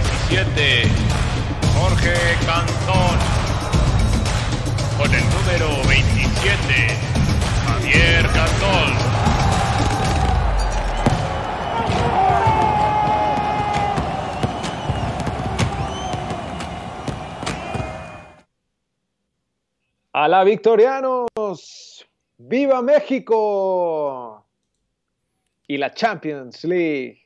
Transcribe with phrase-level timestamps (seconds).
[0.00, 0.84] 17,
[1.76, 2.14] Jorge
[2.46, 3.18] Cantón.
[4.96, 6.88] Con el número 27,
[7.66, 8.94] Javier Cantón.
[20.12, 22.06] A la Victorianos,
[22.36, 24.46] ¡viva México!
[25.66, 27.24] Y la Champions League.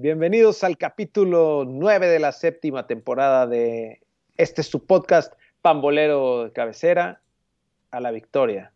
[0.00, 4.00] Bienvenidos al capítulo 9 de la séptima temporada de
[4.36, 7.20] este su podcast pambolero de cabecera,
[7.90, 8.72] A la Victoria.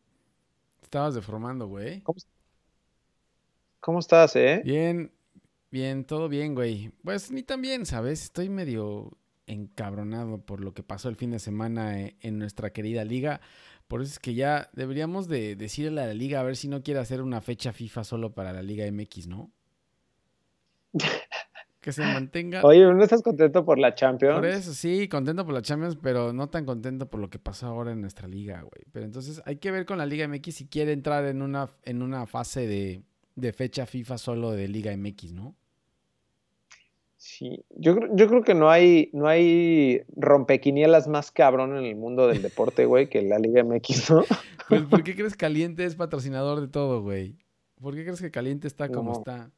[0.83, 2.03] estabas deformando, güey.
[3.79, 4.62] ¿Cómo estás, eh?
[4.65, 5.12] Bien,
[5.71, 6.91] bien, todo bien, güey.
[7.05, 8.25] Pues ni tan bien, ¿sabes?
[8.25, 13.05] Estoy medio encabronado por lo que pasó el fin de semana eh, en nuestra querida
[13.05, 13.41] liga.
[13.87, 16.83] Por eso es que ya deberíamos de decirle a la liga a ver si no
[16.83, 19.53] quiere hacer una fecha FIFA solo para la Liga MX, ¿no?
[21.80, 22.61] Que se mantenga.
[22.64, 24.36] Oye, ¿no estás contento por la Champions?
[24.36, 27.67] Por eso sí, contento por la Champions, pero no tan contento por lo que pasó
[27.67, 28.84] ahora en nuestra liga, güey.
[28.92, 32.02] Pero entonces hay que ver con la Liga MX si quiere entrar en una, en
[32.02, 33.02] una fase de,
[33.34, 35.56] de fecha FIFA solo de Liga MX, ¿no?
[37.17, 41.95] Sí, yo, creo- yo creo que no hay, no hay rompequinielas más cabrón en el
[41.97, 44.24] mundo del deporte, güey, que la Liga MX, ¿no?
[44.69, 47.36] Pues, ¿por qué crees que Caliente es patrocinador de todo, güey?
[47.80, 49.50] ¿Por qué crees que Caliente está como No, está?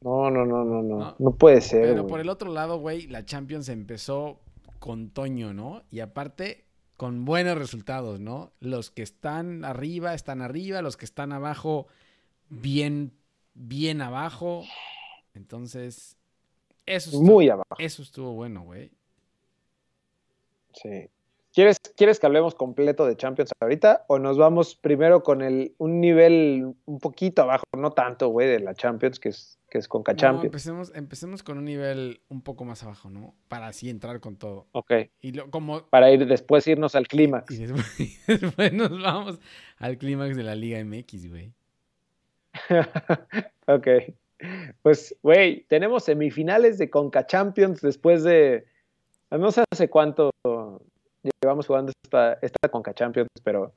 [0.00, 1.16] No, no, no, no, no.
[1.18, 1.32] No.
[1.36, 1.82] Puede ser.
[1.82, 2.06] Pero güey.
[2.06, 4.38] por el otro lado, güey, la Champions empezó
[4.78, 5.82] con Toño, ¿no?
[5.90, 6.64] Y aparte,
[6.96, 8.52] con buenos resultados, ¿no?
[8.60, 11.86] Los que están arriba, están arriba, los que están abajo,
[12.48, 13.12] bien,
[13.54, 14.62] bien abajo.
[15.34, 16.16] Entonces,
[16.86, 17.76] eso estuvo, Muy abajo.
[17.78, 18.90] eso estuvo bueno, güey.
[20.74, 21.08] Sí.
[21.58, 24.04] ¿Quieres, ¿Quieres que hablemos completo de Champions ahorita?
[24.06, 28.60] ¿O nos vamos primero con el, un nivel un poquito abajo, no tanto, güey, de
[28.60, 30.44] la Champions, que es, que es Conca No, Champions?
[30.44, 33.34] empecemos, empecemos con un nivel un poco más abajo, ¿no?
[33.48, 34.68] Para así entrar con todo.
[34.70, 34.92] Ok.
[35.20, 37.52] Y lo, como Para ir después irnos al clímax.
[37.52, 39.40] Y después, y después nos vamos
[39.78, 41.52] al clímax de la Liga MX, güey.
[43.66, 43.88] ok.
[44.82, 48.64] Pues, güey, tenemos semifinales de Conca Champions después de.
[49.32, 50.30] No sé hace cuánto
[51.42, 53.72] llevamos jugando esta, esta Conca Champions, pero,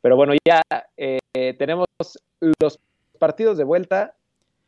[0.00, 0.62] pero bueno, ya
[0.96, 1.18] eh,
[1.58, 1.86] tenemos
[2.60, 2.78] los
[3.18, 4.14] partidos de vuelta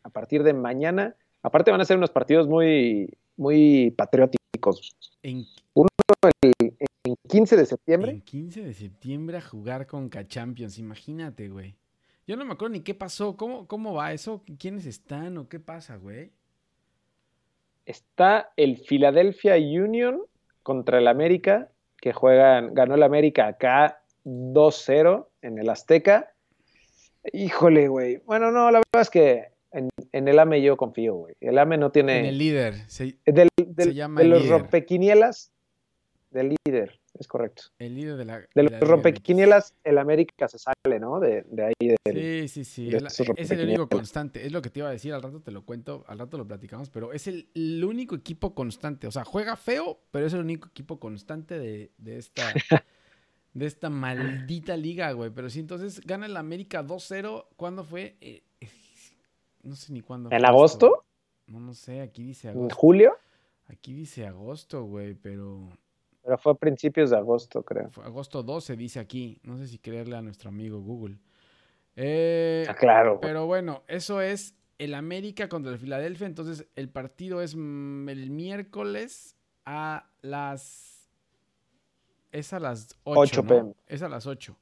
[0.03, 1.15] a partir de mañana.
[1.43, 4.97] Aparte, van a ser unos partidos muy, muy patrióticos.
[5.23, 5.47] En,
[7.05, 8.13] En 15 de septiembre.
[8.13, 11.75] en 15 de septiembre a jugar con Champions, imagínate, güey.
[12.29, 15.59] Yo no me acuerdo ni qué pasó, cómo, cómo va eso, quiénes están o qué
[15.59, 16.31] pasa, güey.
[17.85, 20.23] está el Philadelphia Union
[20.63, 21.72] contra el América,
[22.03, 26.33] que juegan, ganó el América acá 2-0 en el Azteca.
[27.33, 28.17] Híjole, güey.
[28.27, 31.37] Bueno, no, la verdad es que en, en el AME yo confío, güey.
[31.41, 32.19] El AME no tiene...
[32.19, 34.59] En el líder, se- del, del- se llama de el los líder.
[34.59, 35.53] rompequinielas,
[36.33, 37.65] del líder, es correcto.
[37.79, 38.41] el líder de la.
[38.55, 41.21] De los rompequinielas, el América se sale, ¿no?
[41.21, 41.97] De, de ahí.
[42.05, 42.49] del-.
[42.49, 42.91] Sí, sí, sí.
[42.91, 43.07] de
[43.37, 44.47] Es, el único constante.
[44.47, 45.13] Es lo que te iba a decir.
[45.13, 46.91] Al rato te lo cuento, al rato lo platicamos.
[46.91, 49.07] Pero es el, el único equipo constante.
[49.07, 52.43] O sea, juega feo, pero es el único equipo constante de, de esta.
[53.55, 55.31] de esta maldita liga, güey.
[55.31, 57.47] Pero sí, entonces gana el América 2-0.
[57.57, 58.17] ¿Cuándo fue?
[58.21, 58.69] Eh, eh,
[59.63, 60.31] no sé ni cuándo.
[60.31, 61.05] ¿En agosto?
[61.47, 62.01] No, no sé.
[62.01, 62.75] Aquí dice ¿En agosto.
[62.77, 63.17] julio?
[63.67, 65.15] Aquí dice agosto, güey.
[65.15, 65.69] Pero.
[66.25, 67.91] Pero fue a principios de agosto, creo.
[67.91, 69.39] Fue agosto 12 dice aquí.
[69.43, 71.19] No sé si creerle a nuestro amigo Google.
[71.97, 73.19] Eh, Ah, claro.
[73.21, 76.27] pero bueno, eso es el América contra el Filadelfia.
[76.27, 81.11] Entonces, el partido es mm, el miércoles a las.
[82.31, 83.21] Es a las 8.
[83.21, 83.75] 8 p.m..
[83.87, 84.57] Es a las 8.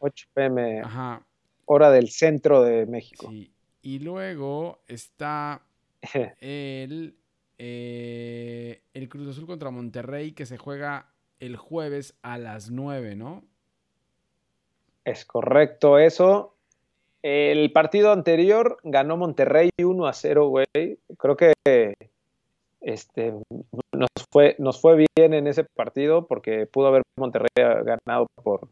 [0.00, 1.24] 8 pm, Ajá.
[1.66, 3.28] hora del centro de México.
[3.30, 3.52] Sí.
[3.82, 5.62] Y luego está
[6.40, 7.16] el,
[7.64, 13.44] eh, el Cruz Azul contra Monterrey que se juega el jueves a las 9, ¿no?
[15.04, 16.56] Es correcto eso.
[17.22, 20.98] El partido anterior ganó Monterrey 1 a 0, güey.
[21.18, 21.52] Creo que
[22.80, 23.32] este,
[23.92, 28.66] nos, fue, nos fue bien en ese partido porque pudo haber Monterrey ganado por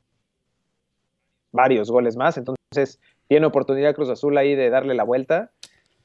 [1.52, 2.36] varios goles más.
[2.38, 2.98] Entonces
[3.28, 5.52] tiene oportunidad Cruz Azul ahí de darle la vuelta.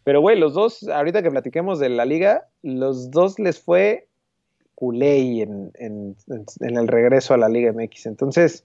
[0.06, 4.08] Pero, güey, los dos, ahorita que platiquemos de la liga, los dos les fue
[4.76, 6.16] culé en, en,
[6.60, 8.06] en el regreso a la Liga MX.
[8.06, 8.64] Entonces,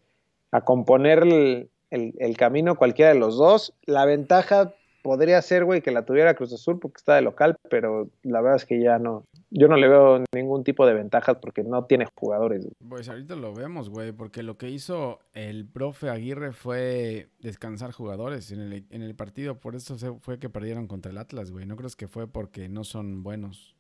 [0.51, 3.73] a componer el, el, el, camino cualquiera de los dos.
[3.87, 8.11] La ventaja podría ser, güey, que la tuviera Cruz Azul porque está de local, pero
[8.23, 9.25] la verdad es que ya no.
[9.51, 12.69] Yo no le veo ningún tipo de ventajas porque no tiene jugadores.
[12.89, 18.53] Pues ahorita lo vemos, güey, porque lo que hizo el profe Aguirre fue descansar jugadores
[18.53, 19.59] en el, en el partido.
[19.59, 21.67] Por eso fue que perdieron contra el Atlas, güey.
[21.67, 23.77] No crees que fue porque no son buenos.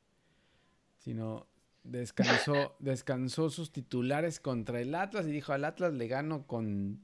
[0.98, 1.46] sino
[1.84, 7.00] descansó, descansó sus titulares contra el Atlas y dijo al Atlas le gano con,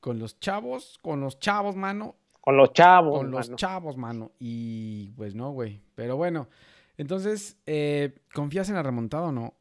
[0.00, 2.16] con los chavos, con los chavos, mano.
[2.48, 3.18] Con los chavos.
[3.18, 4.32] Con los chavos, mano.
[4.38, 5.82] Y pues no, güey.
[5.94, 6.48] Pero bueno,
[6.96, 9.52] entonces, eh, ¿confías en la remontada o no?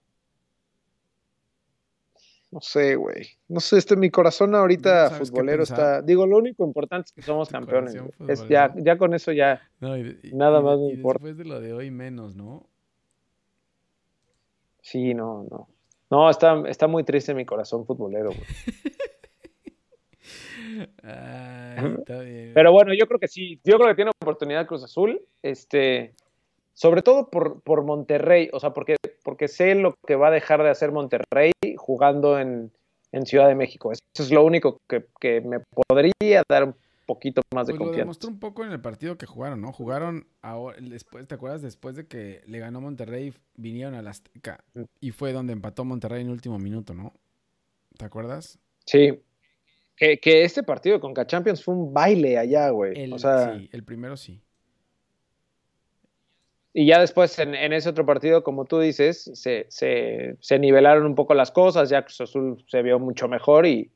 [2.50, 3.28] No sé, güey.
[3.50, 6.02] No sé, este, mi corazón ahorita futbolero está.
[6.02, 7.94] Digo, lo único importante es que somos campeones.
[8.26, 9.70] Es, ya, ya con eso ya.
[9.82, 11.26] nada más me importa.
[11.26, 12.70] Después de lo de hoy, menos, ¿no?
[14.80, 15.68] Sí, no, no.
[16.10, 18.46] No, está, está muy triste mi corazón futbolero, güey.
[20.84, 22.52] está bien.
[22.54, 23.60] Pero bueno, yo creo que sí.
[23.64, 25.22] Yo creo que tiene oportunidad Cruz Azul.
[25.42, 26.14] Este
[26.78, 30.62] sobre todo por, por Monterrey, o sea, porque, porque sé lo que va a dejar
[30.62, 32.72] de hacer Monterrey jugando en,
[33.26, 33.92] Ciudad de México.
[33.92, 36.76] Eso es lo único que, me podría dar un
[37.08, 37.98] poquito más de pues confianza.
[37.98, 39.74] Lo demostró un poco en el partido que jugaron, ¿no?
[39.74, 41.64] Jugaron ahora, después, ¿te acuerdas?
[41.64, 44.64] Después de que le ganó Monterrey, vinieron a la Azteca
[45.00, 47.12] y fue donde empató Monterrey en el último minuto, ¿no?
[47.98, 48.60] ¿Te acuerdas?
[48.86, 49.20] Sí.
[49.98, 53.12] Que, que este partido con K-Champions fue un baile allá, güey.
[53.12, 54.42] o sea, sí, el primero sí.
[56.80, 61.34] Y ya después en, ese otro partido, como tú dices, se, se, nivelaron un poco
[61.34, 63.92] las cosas, ya Cruz Azul se vio mucho mejor y,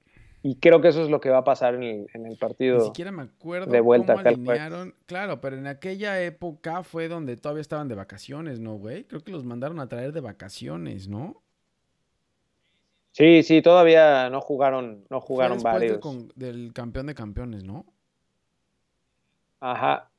[0.59, 2.80] creo que eso es lo que va a pasar en el, en el partido.
[2.80, 4.95] Ni siquiera me acuerdo de vuelta cómo alinearon.
[5.06, 9.04] Claro, pero en aquella época fue donde todavía estaban de vacaciones, ¿no, güey?
[9.04, 11.44] Creo que los mandaron a traer de vacaciones, ¿no?
[13.12, 16.00] Sí, sí, todavía no jugaron, no jugaron varios.
[16.36, 17.86] del campeón de campeones, ¿no?
[19.60, 20.12] Ajá,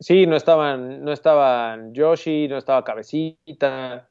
[0.00, 4.08] Sí, no estaban, no estaban Yoshi, no estaba Cabecita.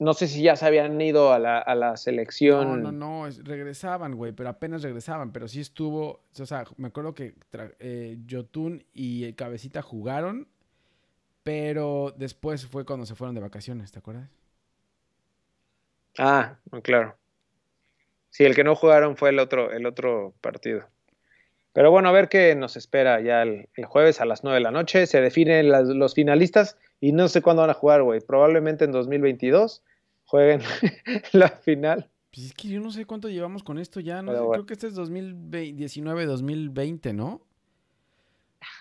[0.00, 2.82] No sé si ya se habían ido a la, a la selección.
[2.82, 7.14] No, no, no, regresaban, güey, pero apenas regresaban, pero sí estuvo, o sea, me acuerdo
[7.14, 7.34] que
[7.80, 10.48] eh, Jotun y Cabecita jugaron,
[11.42, 14.28] pero después fue cuando se fueron de vacaciones, ¿te acuerdas?
[16.18, 17.16] Ah, claro.
[18.30, 20.86] Sí, el que no jugaron fue el otro, el otro partido.
[21.72, 24.72] Pero bueno, a ver qué nos espera ya el, jueves a las 9 de la
[24.72, 25.06] noche.
[25.06, 28.20] Se definen los finalistas y no sé cuándo van a jugar, güey.
[28.20, 29.82] Probablemente en 2022
[30.24, 30.60] jueguen
[31.32, 32.10] la final.
[32.32, 34.22] Pues es que yo no sé cuánto llevamos con esto ya.
[34.22, 37.42] No Creo que este es 2019-2020, ¿no?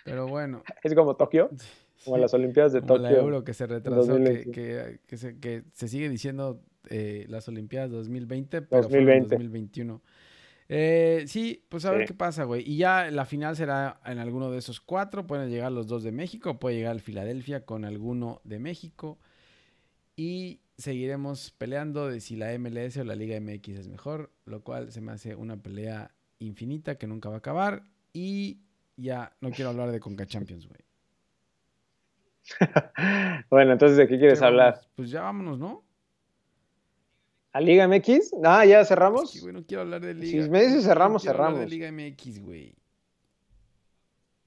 [0.03, 0.63] Pero bueno.
[0.83, 1.51] Es como Tokio.
[2.05, 2.99] Como las Olimpiadas de Tokio.
[2.99, 8.61] La Euro que se retrasó, que, se, que, se, sigue diciendo eh, las Olimpiadas 2020,
[8.63, 9.35] pero 2020.
[9.35, 10.01] 2021.
[10.69, 12.63] Eh, sí, pues a ver qué pasa, güey.
[12.69, 15.25] Y ya la final será en alguno de esos cuatro.
[15.25, 19.17] Pueden llegar los dos de México, puede llegar el Filadelfia con alguno de México.
[20.15, 24.91] Y seguiremos peleando de si la MLS o la Liga MX es mejor, lo cual
[24.91, 27.83] se me hace una pelea infinita que nunca va a acabar.
[28.13, 28.59] Y
[28.97, 30.81] ya no quiero hablar de Conca Champions, güey.
[33.49, 34.81] bueno, entonces, ¿de qué quieres hablar?
[34.95, 35.83] Pues ya vámonos, ¿no?
[37.53, 38.33] ¿A Liga MX?
[38.43, 39.31] Ah, ya cerramos.
[39.31, 40.43] Sí, güey, no quiero hablar de Liga.
[40.43, 41.59] Si me dices cerramos, cerramos.
[41.59, 42.75] de Liga MX, güey.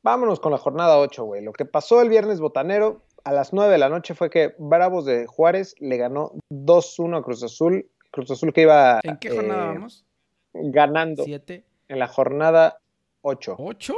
[0.03, 1.43] Vámonos con la jornada 8, güey.
[1.43, 5.05] Lo que pasó el viernes botanero a las 9 de la noche fue que Bravos
[5.05, 7.89] de Juárez le ganó 2-1 a Cruz Azul.
[8.11, 9.01] Cruz Azul que iba.
[9.03, 10.05] ¿En qué jornada eh, vamos?
[10.53, 11.25] Ganando.
[11.25, 11.65] ¿Siete?
[11.89, 12.81] En la jornada
[13.23, 13.57] 8.
[13.59, 13.95] ¿8?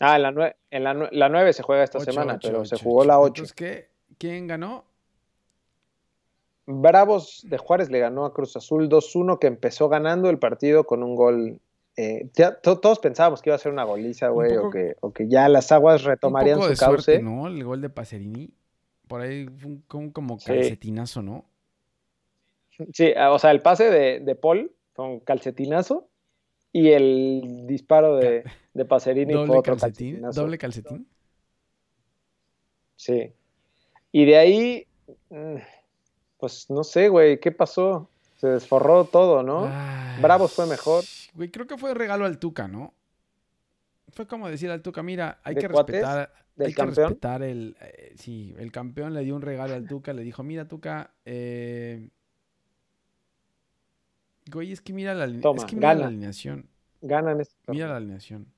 [0.00, 3.28] Ah, en la, en la, 9 se juega esta semana, pero se jugó la 8.
[3.28, 3.88] Entonces, ¿qué?
[4.18, 4.84] ¿quién ganó?
[6.66, 11.02] Bravos de Juárez le ganó a Cruz Azul 2-1, que empezó ganando el partido con
[11.02, 11.60] un gol.
[11.96, 12.28] Eh,
[12.62, 16.60] todos pensábamos que iba a ser una goliza, güey, o, que, ya las aguas retomarían
[16.62, 17.22] su cauce.
[17.22, 17.46] ¿no?
[17.46, 18.50] El gol de Pacerini.
[19.06, 21.44] Por ahí fue un, como calcetinazo, ¿no?
[22.92, 26.08] Sí, ah, o sea, el pase de, de Paul con calcetinazo
[26.72, 28.42] y el disparo de,
[28.74, 31.06] de Pacerini fue otro calcetín, ¿Doble calcetín?
[32.96, 33.32] Sí.
[34.10, 34.86] Y de ahí.
[36.44, 38.10] Pues no sé, güey, ¿qué pasó?
[38.36, 39.62] Se desforró todo, ¿no?
[40.20, 41.02] Bravos fue mejor.
[41.32, 42.92] Güey, creo que fue regalo al Tuca, ¿no?
[44.10, 48.54] Fue como decir al Tuca, mira, hay que respetar, hay que respetar el, eh, sí,
[48.58, 52.10] el campeón le dio un regalo al Tuca, le dijo, mira Tuca, eh,
[54.52, 56.68] güey, es que mira la, es que mira la alineación.
[57.00, 58.48] Ganan este Mira la alineación.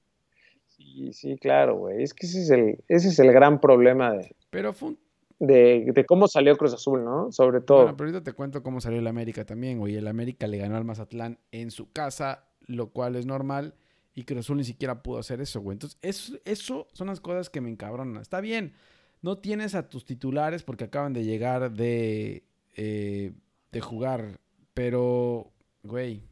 [0.66, 2.02] Sí, sí, claro, güey.
[2.02, 4.35] Es que ese es el, ese es el gran problema de.
[4.50, 5.05] Pero fue un
[5.38, 7.31] de, cómo salió Cruz Azul, ¿no?
[7.31, 7.83] Sobre todo.
[7.83, 9.97] Bueno, pero ahorita te cuento cómo salió el América también, güey.
[9.97, 13.75] El América le ganó al Mazatlán en su casa, lo cual es normal.
[14.14, 15.75] Y Cruz Azul ni siquiera pudo hacer eso, güey.
[15.75, 18.23] Entonces, eso, eso son las cosas que me encabronan.
[18.23, 18.73] Está bien,
[19.21, 22.45] no tienes a tus titulares porque acaban de llegar de,
[22.76, 23.33] eh,
[23.73, 24.40] de jugar.
[24.73, 25.52] Pero,
[25.83, 26.23] güey,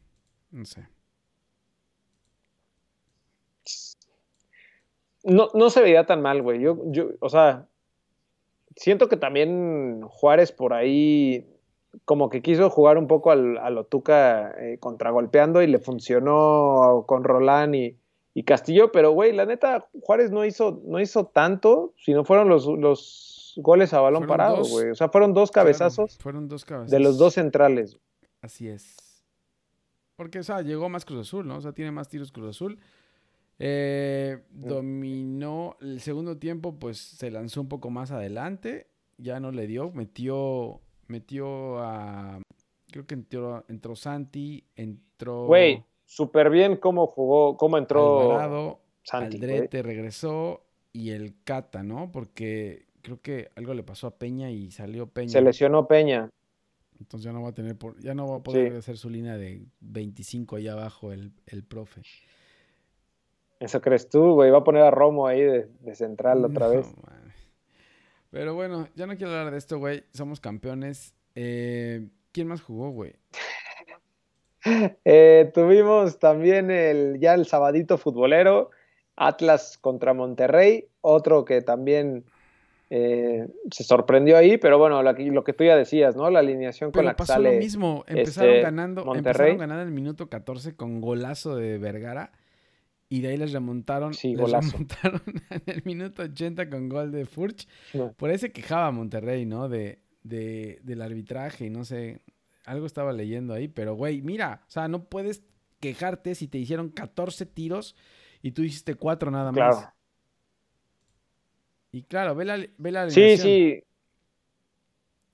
[0.51, 0.87] no sé.
[5.23, 6.61] No, no se veía tan mal, güey.
[6.61, 7.67] Yo, yo, o sea,
[8.75, 11.47] siento que también Juárez por ahí
[12.03, 17.05] como que quiso jugar un poco al, a lo Tuca eh, contragolpeando y le funcionó
[17.07, 17.97] con Roland y,
[18.33, 22.65] y Castillo, pero güey, la neta, Juárez no hizo, no hizo tanto, sino fueron los,
[22.67, 24.89] los goles a balón parado, güey.
[24.89, 26.17] O sea, fueron dos cabezazos.
[26.17, 26.91] fueron dos cabezazos.
[26.91, 27.97] De los dos centrales.
[28.41, 28.97] Así es.
[30.15, 31.57] Porque, o sea, llegó más Cruz Azul, ¿no?
[31.57, 32.79] O sea, tiene más tiros Cruz Azul.
[33.59, 38.87] Eh, dominó el segundo tiempo, pues se lanzó un poco más adelante.
[39.17, 39.91] Ya no le dio.
[39.91, 42.41] Metió, metió a.
[42.91, 45.45] Creo que entró, entró Santi, entró.
[45.47, 49.37] Güey, súper bien cómo jugó, cómo entró Alvarado, Santi.
[49.37, 52.11] Aldrete regresó y el Cata, ¿no?
[52.11, 55.29] Porque creo que algo le pasó a Peña y salió Peña.
[55.29, 56.29] Se lesionó Peña.
[56.99, 59.37] Entonces ya no va a tener por, ya no va a poder hacer su línea
[59.37, 62.01] de 25 allá abajo el, el profe.
[63.65, 64.51] Eso crees tú, güey.
[64.51, 66.85] Va a poner a Romo ahí de, central otra vez.
[68.29, 70.03] Pero bueno, ya no quiero hablar de esto, güey.
[70.13, 71.15] Somos campeones.
[71.33, 73.13] Eh, ¿Quién más jugó, güey?
[75.05, 78.71] Eh, tuvimos también el, ya el sabadito futbolero,
[79.15, 82.25] Atlas contra Monterrey, otro que también
[82.89, 86.31] eh, se sorprendió ahí, pero bueno, lo que, tú ya decías, ¿no?
[86.31, 89.51] La alineación con la que pasó lo mismo, empezaron este, ganando, Monterrey.
[89.51, 92.31] empezaron ganando en el minuto 14 con golazo de Vergara
[93.15, 97.25] y de ahí les remontaron, sí, les remontaron en el minuto 80 con gol de
[97.25, 97.65] Furch.
[98.17, 99.69] Por ahí se quejaba Monterrey, ¿no?
[99.69, 102.21] De, de, del arbitraje y no sé,
[102.65, 105.43] algo estaba leyendo ahí, pero güey, mira, o sea, no puedes
[105.79, 107.95] quejarte si te hicieron 14 tiros
[108.41, 109.87] y tú hiciste 4 nada más.
[111.93, 113.81] Y claro, ve la, ve la Sí, sí.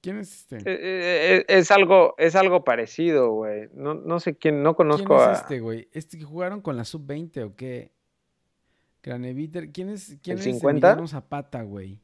[0.01, 0.57] ¿Quién es este?
[0.57, 3.69] Eh, eh, eh, es, algo, es algo parecido, güey.
[3.73, 5.89] No, no sé quién, no conozco ¿Quién es este, güey?
[5.91, 7.91] ¿Este que jugaron con la sub-20 o qué?
[9.03, 9.71] Graneviter.
[9.71, 10.87] ¿Quién es, quién ¿El es 50?
[10.87, 11.99] Emiliano Zapata, güey?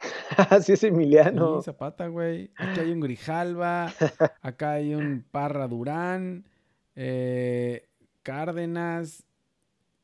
[0.62, 1.60] sí, es Emiliano.
[1.60, 2.50] Sí, Zapata, güey.
[2.56, 3.86] Aquí hay un Grijalva,
[4.42, 6.48] acá hay un Parra Durán,
[6.96, 7.88] eh,
[8.24, 9.24] Cárdenas,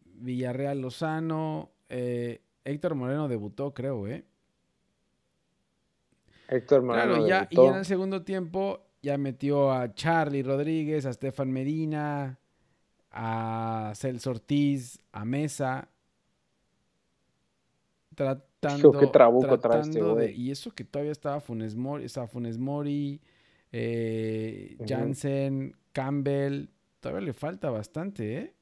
[0.04, 4.24] Villarreal Lozano, Héctor Moreno debutó, creo, ¿eh?
[6.52, 11.12] Héctor Moreno claro, ya, y en el segundo tiempo ya metió a Charlie Rodríguez, a
[11.12, 12.38] Stefan Medina,
[13.10, 15.88] a Celso Ortiz, a Mesa.
[18.14, 20.32] Tratando, qué trabuco tratando trae este de.
[20.32, 23.20] Y eso que todavía estaba Funes Mori, estaba Funes Mori,
[23.72, 26.66] eh, Jansen, Campbell.
[27.00, 28.54] Todavía le falta bastante, ¿eh?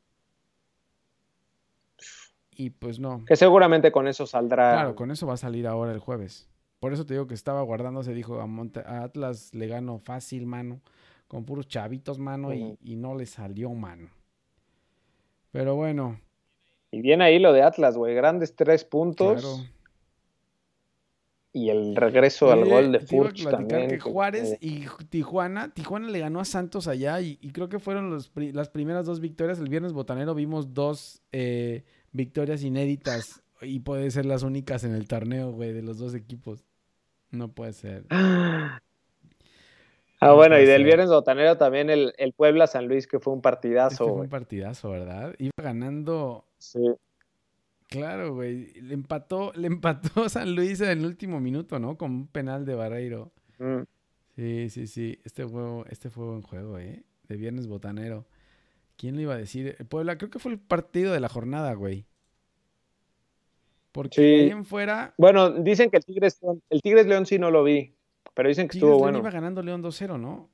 [2.52, 3.24] Y pues no.
[3.26, 4.72] Que seguramente con eso saldrá.
[4.74, 6.48] Claro, con eso va a salir ahora el jueves.
[6.80, 10.46] Por eso te digo que estaba guardándose, dijo a, Monte- a Atlas le gano fácil,
[10.46, 10.80] mano,
[11.28, 14.08] con puros chavitos, mano, y- no le salió, mano.
[15.52, 16.20] Pero bueno,
[16.90, 18.14] Y viene ahí lo de Atlas, güey.
[18.14, 19.40] Grandes tres puntos.
[19.42, 19.64] claro.
[21.52, 23.88] Y el regreso al Oye, gol de Furch también.
[23.90, 27.80] que Juárez eh, y Tijuana, Tijuana le ganó a Santos allá y, y creo que
[27.80, 29.58] fueron los las primeras dos victorias.
[29.58, 31.82] El viernes botanero vimos dos eh,
[32.12, 36.64] victorias inéditas y puede ser las únicas en el torneo, güey, de los dos equipos.
[37.30, 38.04] No puede ser.
[38.10, 38.80] Ah,
[40.22, 40.84] No bueno, y del ser.
[40.84, 44.24] viernes botanero también el, el Puebla San Luis, que fue un Este partidazo, fue güey.
[44.24, 45.34] un partidazo, ¿verdad?
[45.38, 46.80] Iba ganando Sí.
[47.88, 48.72] Claro, güey.
[48.82, 51.96] Le empató, le empató San Luis en el último minuto, ¿no?
[51.96, 53.32] Con un penal de Barreiro.
[53.58, 53.82] Mm.
[54.36, 55.18] Sí, sí, sí.
[55.24, 57.02] Este juego, este fue buen juego, ¿eh?
[57.28, 58.26] De viernes botanero.
[58.96, 59.74] ¿Quién le iba a decir?
[59.78, 62.06] El Puebla, creo que fue el partido de la jornada, güey.
[63.92, 64.22] Porque Sí.
[64.44, 67.94] ahí en fuera, Bueno, dicen que el Tigres, el Tigres León sí no lo vi,
[68.34, 69.18] pero dicen que Tigres estuvo León bueno.
[69.18, 70.48] iba ganando León 2-0, ¿no?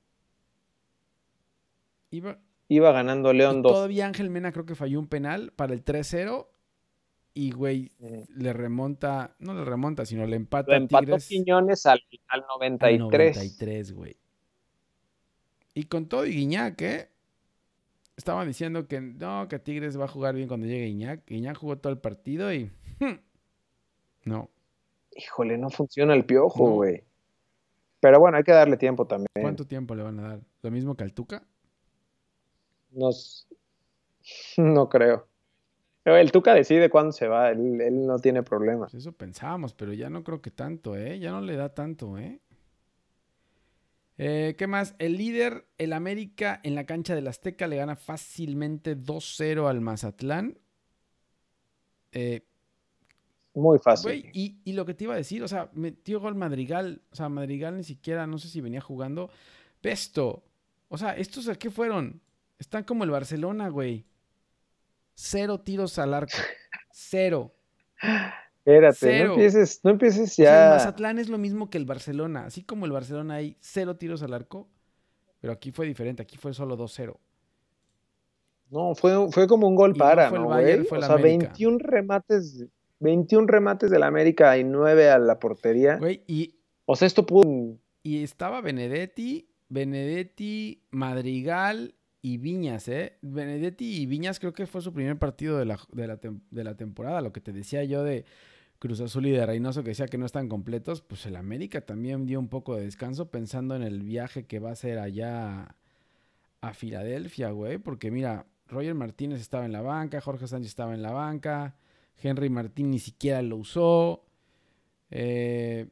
[2.10, 2.38] Iba,
[2.68, 3.72] Iba ganando León 2.
[3.72, 6.48] todavía Ángel Mena creo que falló un penal para el 3-0
[7.34, 7.92] y, güey,
[8.34, 11.28] le remonta, no le remonta, sino le empata a empató Tigres.
[11.28, 13.36] Quiñones al, al Al 93.
[13.36, 14.16] 93, güey.
[15.74, 17.08] Y con todo y Guiñac, ¿eh?
[18.16, 21.26] Estaban diciendo que no, que Tigres va a jugar bien cuando llegue Guiñac.
[21.26, 22.70] Guiñac jugó todo el partido y...
[24.24, 24.50] No.
[25.14, 26.74] Híjole, no funciona el piojo, No.
[26.74, 27.04] güey.
[28.00, 29.28] Pero bueno, hay que darle tiempo también.
[29.40, 30.40] ¿Cuánto tiempo le van a dar?
[30.62, 31.44] ¿Lo mismo que al Tuca?
[32.90, 33.46] Nos...
[34.56, 35.28] No creo.
[36.04, 38.86] El Tuca decide cuándo se va, él, él no tiene problema.
[38.86, 41.18] Pues eso pensábamos, pero ya no creo que tanto, ¿eh?
[41.18, 42.40] Ya no le da tanto, ¿eh?
[44.18, 44.94] Eh, ¿Qué más?
[44.98, 50.58] El líder, el América, en la cancha del Azteca le gana fácilmente 2-0 al Mazatlán.
[52.12, 52.42] Eh,
[53.54, 54.30] Muy fácil.
[54.32, 57.02] Y, y lo que te iba a decir, o sea, metió gol Madrigal.
[57.10, 59.30] O sea, Madrigal ni siquiera, no sé si venía jugando.
[59.80, 60.42] Pesto.
[60.88, 62.20] O sea, ¿estos a qué fueron?
[62.58, 64.06] Están como el Barcelona, güey.
[65.14, 66.32] Cero tiros al arco.
[66.90, 67.54] Cero.
[68.66, 69.28] Espérate, Cero.
[69.28, 70.64] no empieces, no empieces O sea, ya.
[70.66, 72.46] el Mazatlán es lo mismo que el Barcelona.
[72.46, 74.68] Así como el Barcelona hay cero tiros al arco,
[75.40, 76.22] pero aquí fue diferente.
[76.22, 77.16] Aquí fue solo 2-0.
[78.70, 81.00] No, fue, fue como un gol Y no para, ¿no, Bayern, güey?
[81.00, 81.46] O sea, América.
[81.46, 82.66] 21 remates,
[82.98, 85.98] 21 remates del América y 9 a la portería.
[85.98, 86.56] Güey, y,
[86.86, 87.78] O sea, esto pudo.
[88.02, 93.16] y estaba Benedetti, Benedetti, Madrigal y Viñas, ¿eh?
[93.22, 96.18] Benedetti y Viñas creo que fue su primer partido de la, de la,
[96.50, 97.20] de la temporada.
[97.20, 98.24] Lo que te decía yo de
[98.78, 102.26] Cruz Azul y de Reynoso que decía que no están completos, pues el América también
[102.26, 105.74] dio un poco de descanso pensando en el viaje que va a hacer allá
[106.60, 107.78] a, Filadelfia, güey.
[107.78, 111.76] Porque mira, Roger Martínez estaba en la banca, Jorge Sánchez estaba en la banca,
[112.20, 114.24] Henry Martín ni siquiera lo usó.
[115.10, 115.86] Eh,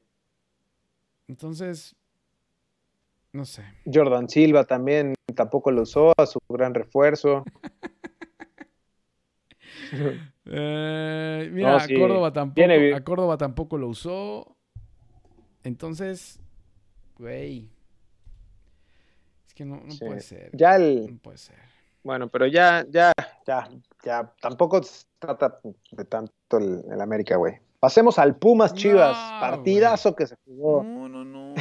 [1.29, 1.95] entonces,
[3.33, 3.63] no sé.
[3.93, 7.45] Jordan Silva también tampoco lo usó a su gran refuerzo.
[10.47, 14.57] Eh, mira, No, a Córdoba tampoco, tiene a Córdoba tampoco lo usó.
[15.63, 16.41] Entonces,
[17.19, 17.71] güey.
[19.47, 20.05] Es que no, no Sí.
[20.05, 20.51] puede ser.
[20.53, 21.13] Ya el.
[21.13, 21.57] No puede ser.
[22.03, 23.13] Bueno, pero ya, ya,
[23.47, 23.69] ya,
[24.05, 24.33] ya.
[24.41, 25.59] Tampoco se trata
[25.91, 27.55] de tanto el, el América, güey.
[27.81, 29.17] Pasemos al Pumas Chivas.
[29.17, 30.83] No, Partidazo que se jugó.
[30.83, 31.55] No, no, no.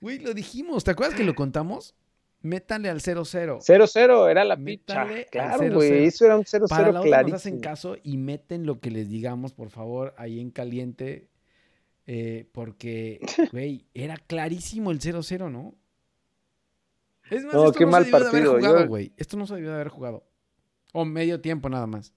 [0.00, 0.84] Güey, lo dijimos.
[0.84, 1.94] ¿Te acuerdas que lo contamos?
[2.42, 3.58] Métanle al 0-0.
[3.60, 5.06] 0-0 era la picha.
[5.30, 5.74] Claro, 0-0.
[5.74, 6.04] güey.
[6.06, 9.08] Eso era un 0-0 Para la otra nos hacen caso y meten lo que les
[9.10, 11.28] digamos, por favor, ahí en caliente.
[12.06, 13.20] eh, porque,
[13.52, 15.74] güey, era clarísimo el 0-0, ¿no?
[17.30, 19.12] Es más, No, esto qué no mal se debió de haber partido, jugado, yo- güey.
[19.16, 20.24] Esto no se debió de haber jugado.
[20.92, 22.12] O medio tiempo nada más.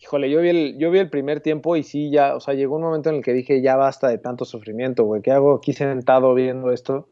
[0.00, 2.76] Híjole, yo vi, el, yo vi el primer tiempo y sí, ya, o sea, llegó
[2.76, 5.22] un momento en el que dije, ya basta de tanto sufrimiento, güey.
[5.22, 7.08] ¿Qué hago aquí sentado viendo esto?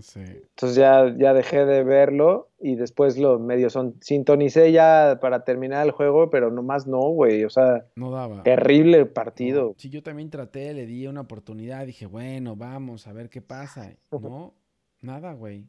[0.00, 0.22] Sé.
[0.22, 5.84] Entonces ya, ya dejé de verlo y después lo medio son, sintonicé ya para terminar
[5.84, 7.44] el juego, pero nomás no, güey.
[7.44, 8.42] O sea, No daba.
[8.42, 9.68] terrible partido.
[9.70, 13.42] No, sí, yo también traté, le di una oportunidad, dije, bueno, vamos a ver qué
[13.42, 13.92] pasa.
[14.20, 14.54] No,
[15.00, 15.66] nada, güey.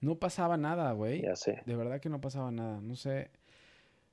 [0.00, 1.22] No pasaba nada, güey.
[1.22, 1.62] Ya sé.
[1.66, 2.80] De verdad que no pasaba nada.
[2.80, 3.30] No sé.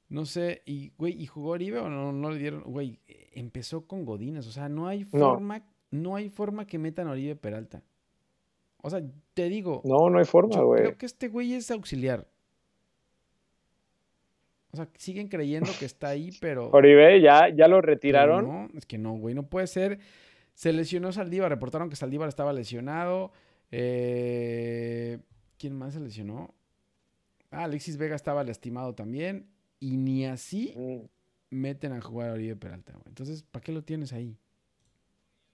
[0.10, 0.62] No sé.
[0.66, 2.64] Y, güey, ¿y jugó Oribe o no, no le dieron?
[2.64, 3.00] Güey,
[3.34, 4.48] empezó con Godínez.
[4.48, 5.32] O sea, no hay No.
[5.32, 7.84] forma, no, hay forma que metan a Oribe Peralta.
[8.82, 9.02] O sea,
[9.34, 10.82] te digo, No, no hay forma, güey.
[10.84, 12.28] creo que este güey es auxiliar.
[14.72, 16.70] O sea, siguen creyendo que está ahí, pero.
[16.72, 18.48] Oribe, ya, ya lo retiraron.
[18.48, 20.00] No, es que no, güey, no puede ser.
[20.54, 23.32] Se lesionó Saldívar, reportaron que Saldívar estaba lesionado.
[23.72, 25.20] Eh,
[25.58, 26.54] ¿Quién más se lesionó?
[27.52, 29.48] Ah, Alexis Vega estaba lastimado también.
[29.80, 31.06] Y ni así Mm.
[31.52, 33.04] meten a jugar a Oribe Peralta, güey.
[33.08, 34.38] Entonces, ¿para qué lo tienes ahí?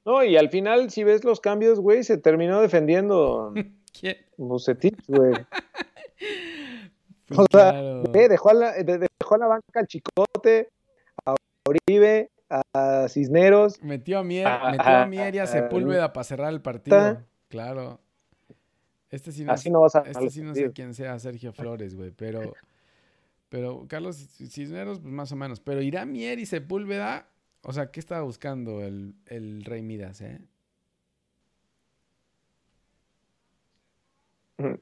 [0.06, 3.54] No, y al final, si ves los cambios, güey, se terminó defendiendo
[4.00, 4.18] ¿Quién?
[4.38, 5.34] Bucetich, güey.
[7.28, 8.04] Pues O sea, claro.
[8.14, 10.70] Eh, dejó, a la, de- dejó a la banca al Chicote,
[11.26, 11.36] a
[11.68, 13.82] Oribe, a Cisneros.
[13.82, 16.62] Metió a Mier, Ah, metió a ah, Mier y a ah, Sepúlveda para cerrar el
[16.62, 17.22] partido.
[17.50, 18.00] Claro.
[19.10, 21.54] Este sí no, Así es- no vas a este sí no sé quién sea Sergio
[21.54, 22.54] Flores, güey, pero
[23.50, 27.28] pero Carlos Cisneros pues más o menos, pero irá Mier y Sepúlveda,
[27.64, 30.42] o sea, ¿qué estaba buscando el, el Rey Midas, eh?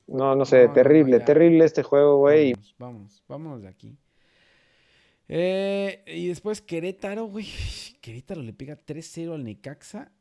[0.08, 2.54] No, no sé, No, no, terrible, no, terrible este juego, güey.
[2.54, 3.98] Vamos, vamos, vámonos de aquí.
[5.28, 7.48] Eh, y después Querétaro, güey.
[8.02, 10.12] Querétaro le pega 3-0 al Necaxa.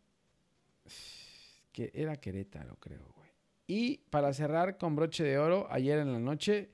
[1.72, 3.28] Que era Querétaro, creo, güey.
[3.66, 6.70] Y para cerrar con broche de oro, ayer en la noche,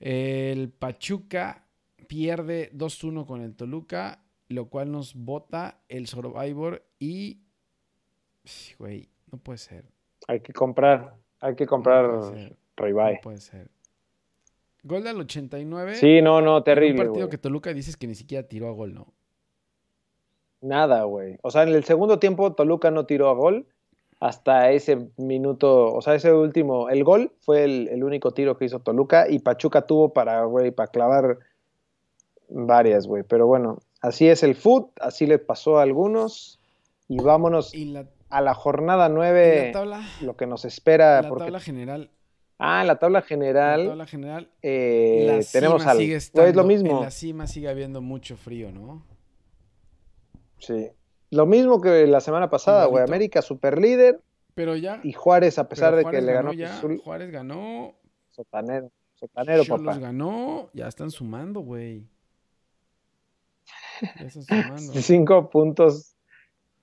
[0.00, 1.64] el Pachuca
[2.08, 7.40] pierde 2-1 con el Toluca, lo cual nos bota el Survivor y...
[8.78, 9.84] Güey, no puede ser.
[10.28, 12.04] Hay que comprar, hay que No comprar.
[12.06, 12.32] No
[12.76, 13.20] Revive.
[13.22, 13.68] puede ser.
[14.84, 15.94] Gol al 89.
[15.94, 18.72] Sí, no, no, en un terrible, partido que Toluca dices que ni siquiera tiró a
[18.72, 19.06] gol, ¿no?
[20.60, 21.38] Nada, güey.
[21.42, 23.66] O sea, en el segundo tiempo Toluca no tiró a gol
[24.20, 28.64] hasta ese minuto, o sea, ese último, el gol fue el, el único tiro que
[28.66, 31.38] hizo Toluca y Pachuca tuvo para, güey, para clavar
[32.48, 33.24] varias, güey.
[33.24, 36.60] Pero bueno, así es el foot, así le pasó a algunos
[37.08, 41.22] y vámonos Y la, a la jornada y la 9, tabla, lo que nos espera.
[41.22, 41.44] la porque...
[41.44, 42.10] tabla general.
[42.58, 44.48] Ah, en la tabla La general tabla general.
[44.62, 45.98] eh, la tenemos cima al...
[45.98, 46.98] sigue es estando- lo mismo.
[46.98, 49.04] En la cima sigue habiendo mucho frío, ¿no?
[50.58, 50.90] Sí.
[51.30, 53.02] Lo mismo que la semana pasada, güey.
[53.02, 54.20] América super líder
[54.54, 55.00] Pero ya.
[55.02, 56.80] y Juárez, a pesar de que le ganó ya.
[57.02, 57.94] Juárez ganó.
[58.30, 58.90] sotanero.
[59.14, 59.98] Sotanero, Cholos papá.
[59.98, 60.68] ganó.
[60.72, 62.06] Ya están sumando, güey.
[65.02, 66.14] Cinco puntos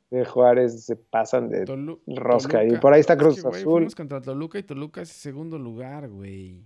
[0.10, 2.63] de Juárez se pasan de Tolu- rosca.
[2.63, 3.62] Y por ahí está Es Cruz que, Azul.
[3.63, 6.63] fuimos contra Toluca y Toluca es segundo lugar, güey.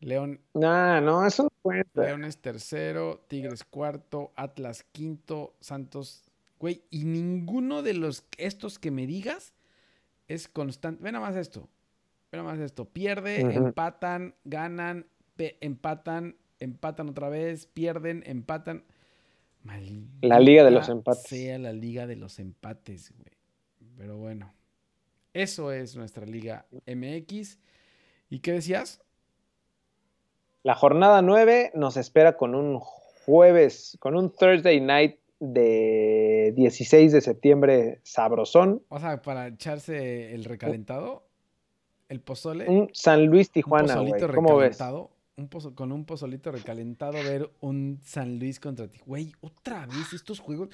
[0.00, 2.02] León, Nah, no, eso no cuenta.
[2.04, 6.22] Leones tercero, Tigres cuarto, Atlas quinto, Santos,
[6.60, 9.54] güey, y ninguno de los estos que me digas
[10.28, 11.02] es constante.
[11.02, 11.68] Ve nada más esto.
[12.30, 12.84] Ve nada más esto.
[12.84, 18.84] Pierde, empatan, ganan, empatan, empatan otra vez, pierden, empatan.
[20.22, 21.22] La liga de los empates.
[21.24, 23.36] Sea la liga de los empates, güey.
[23.96, 24.52] Pero bueno.
[25.34, 27.58] Eso es nuestra liga MX.
[28.30, 29.02] ¿Y qué decías?
[30.62, 37.20] La jornada 9 nos espera con un jueves, con un Thursday night de 16 de
[37.20, 38.82] septiembre sabrosón.
[38.88, 41.28] O sea, para echarse el recalentado,
[42.08, 42.68] el pozole.
[42.68, 44.78] Un San Luis un Tijuana, pozolito ¿Cómo ves?
[45.38, 49.06] Un pozo- con un pozolito recalentado, ver un San Luis contra Tijuana.
[49.08, 50.68] Güey, otra vez estos juegos.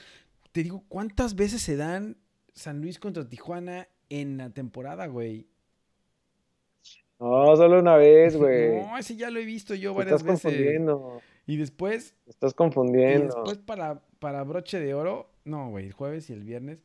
[0.53, 2.17] Te digo, ¿cuántas veces se dan
[2.55, 5.47] San Luis contra Tijuana en la temporada, güey?
[7.21, 8.81] No, solo una vez, güey.
[8.83, 10.43] No, ese ya lo he visto yo Te varias estás veces.
[10.53, 11.21] confundiendo.
[11.47, 13.27] Y después, Te estás y confundiendo.
[13.37, 16.79] después para, para broche de oro, no, güey, el jueves y el viernes.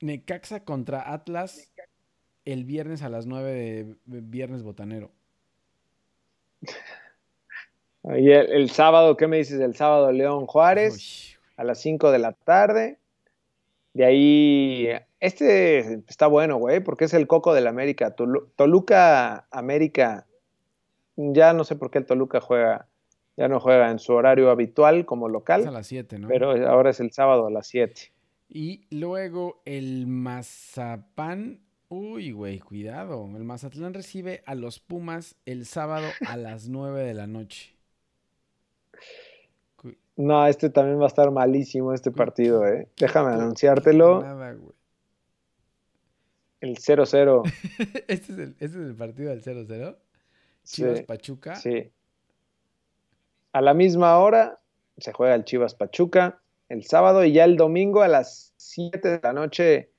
[0.00, 1.72] Necaxa contra Atlas
[2.44, 5.10] el viernes a las 9 de de viernes botanero.
[8.04, 9.60] Y el, el sábado, ¿qué me dices?
[9.60, 12.98] El sábado León Juárez Uy, a las 5 de la tarde.
[13.94, 14.88] De ahí,
[15.20, 18.14] este está bueno, güey, porque es el coco del América.
[18.14, 20.26] Tolu- Toluca América,
[21.16, 22.86] ya no sé por qué el Toluca juega,
[23.36, 26.28] ya no juega en su horario habitual como es a local, las 7, ¿no?
[26.28, 28.12] pero ahora es el sábado a las 7.
[28.48, 31.60] Y luego el Mazapán.
[31.88, 33.28] Uy, güey, cuidado.
[33.36, 37.74] El Mazatlán recibe a los Pumas el sábado a las 9 de la noche.
[40.16, 42.88] No, este también va a estar malísimo este partido, eh.
[42.96, 44.22] Déjame anunciártelo.
[44.22, 44.74] Nada, güey.
[46.60, 47.42] El 0-0.
[48.08, 49.96] ¿Este es el, este es el partido del 0-0.
[50.62, 51.54] Sí, Chivas Pachuca.
[51.56, 51.92] sí.
[53.52, 54.58] A la misma hora
[54.98, 59.20] se juega el Chivas Pachuca el sábado y ya el domingo a las 7 de
[59.22, 59.90] la noche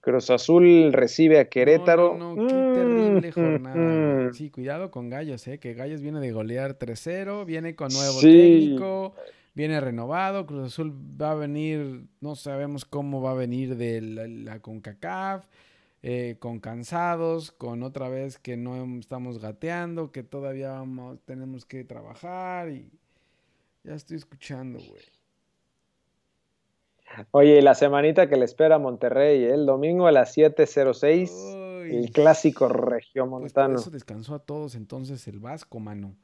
[0.00, 2.16] Cruz Azul recibe a Querétaro.
[2.16, 4.30] No, no, no, qué terrible Mm, jornada.
[4.34, 5.58] Sí, cuidado con Gallos, ¿eh?
[5.58, 8.28] Que Gallos viene de golear 3-0, viene con nuevo Sí.
[8.30, 9.14] técnico,
[9.54, 10.46] viene renovado.
[10.46, 15.44] Cruz Azul va a venir, no sabemos cómo va a venir de la, la CONCACAF,
[16.02, 21.84] eh, con cansados, con otra vez que no estamos gateando, que todavía vamos, tenemos que
[21.84, 22.90] trabajar y
[23.84, 25.02] ya estoy escuchando, güey.
[27.32, 29.54] Oye, la semanita que le espera a Monterrey, ¿eh?
[29.54, 31.96] el domingo a las 7.06, Uy.
[31.96, 33.78] el clásico Pues por regiomontano.
[33.78, 36.14] eso descansó a todos entonces el Vasco, mano.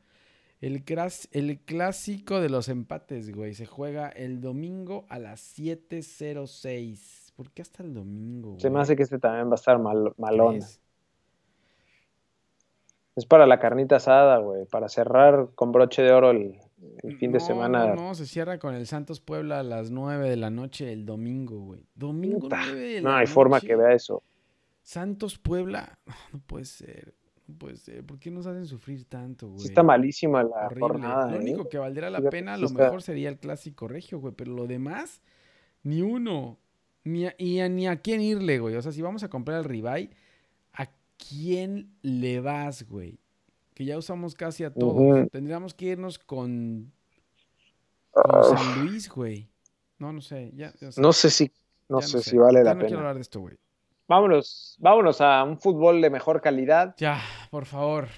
[0.60, 3.52] El, cras- el clásico de los empates, güey.
[3.54, 7.32] Se juega el domingo a las 7.06.
[7.36, 8.60] ¿Por qué hasta el domingo, güey?
[8.60, 10.52] Se me hace que este también va a estar mal- malón.
[10.54, 10.80] ¿Crees?
[13.16, 16.58] Es para la carnita asada, güey, para cerrar con broche de oro el,
[17.02, 17.86] el fin de No, semana.
[17.94, 21.06] No, no, se cierra con el Santos Puebla a las 9 de la noche el
[21.06, 21.86] domingo, güey.
[21.94, 24.22] Domingo Puta, 9 de no la hay forma que vea eso.
[24.82, 25.98] Santos Puebla.
[26.32, 27.14] No puede ser.
[27.48, 28.04] No puede ser.
[28.04, 29.60] ¿Por qué nos hacen sufrir tanto, güey?
[29.60, 30.80] Sí está malísima la Horrible.
[30.80, 31.30] jornada.
[31.30, 31.40] Lo ¿eh?
[31.40, 34.34] único que valdría la pena, a lo mejor sería el clásico regio, güey.
[34.36, 35.22] Pero lo demás,
[35.82, 36.58] ni uno.
[37.04, 38.74] Ni a, y a- ni a quién irle, güey.
[38.74, 40.10] O sea, si vamos a comprar al Ribeye,
[40.72, 40.88] ¿a
[41.28, 43.20] quién le vas, güey?
[43.76, 45.28] Que ya usamos casi a todos.
[45.30, 46.90] Tendríamos que irnos con,
[48.10, 49.50] con Uf, San Luis, güey.
[49.98, 50.50] No, no sé.
[50.54, 51.52] Ya, ya sé, no sé si,
[51.86, 52.98] no sé si vale Ya la no quiero pena.
[53.00, 53.58] hablar de esto, güey.
[54.08, 58.08] Vámonos, vámonos a un fútbol de mejor calidad, Ya, por favor.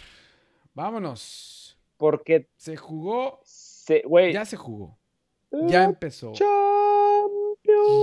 [0.74, 1.76] Vámonos.
[1.96, 3.40] porque Se jugó.
[3.42, 4.96] se, güey, Ya se jugó.
[5.50, 6.34] Ya empezó.
[6.34, 6.46] Ya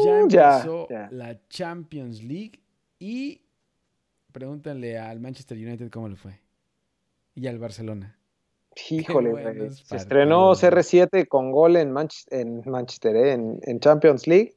[0.03, 1.07] Champions, ya, empezó ya.
[1.11, 2.59] la Champions League
[2.99, 3.41] y
[4.33, 6.37] pregúntale al Manchester United cómo le fue.
[7.35, 8.17] Y al Barcelona.
[8.89, 9.69] Híjole, güey.
[9.71, 10.57] Se estrenó güey.
[10.59, 13.31] CR7 con gol en, Manch- en Manchester, ¿eh?
[13.33, 14.55] en, en Champions League,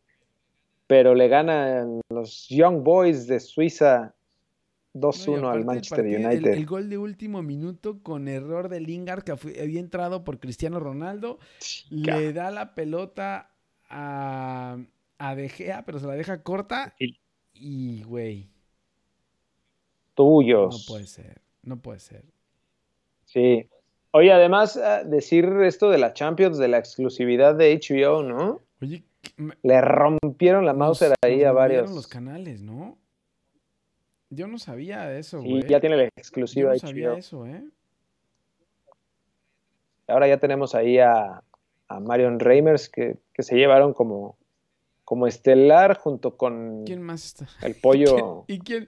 [0.86, 4.14] pero le ganan los Young Boys de Suiza
[4.94, 6.52] No, y 2-1 al el Manchester partido- United.
[6.52, 10.80] El, gol de último minuto con error de Lingard que fue- había entrado por Cristiano
[10.80, 11.38] Ronaldo.
[11.60, 12.16] Chica.
[12.16, 13.50] Le da la pelota
[13.88, 14.78] a,
[15.18, 16.94] a De Gea, pero se la deja corta.
[16.98, 17.18] Y-
[17.54, 20.86] Y, güey, no Tuyos.
[20.88, 21.40] puede ser.
[21.62, 22.24] No puede ser.
[23.28, 23.68] Sí.
[24.10, 28.60] Oye, además, ah, decir esto de la Champions, de la exclusividad de HBO, ¿no?
[28.82, 29.04] Oye,
[29.36, 31.90] me- Le rompieron la Mauser ahí a varios.
[31.90, 32.96] los canales, ¿no?
[34.30, 35.62] Yo no sabía de eso, Sí, güey.
[35.68, 37.16] ya tiene la Yo exclusiva no sabía HBO.
[37.18, 37.64] eso, ¿eh?
[40.06, 41.42] Ahora ya tenemos ahí a,
[41.88, 44.38] a Marion Reimers que, que se llevaron como,
[45.04, 47.48] como estelar junto con ¿Quién más está?
[47.66, 48.86] el pollo, ¿Y quién,